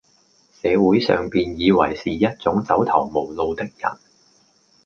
[0.63, 3.73] 社會上便以爲是一種走投無路的人，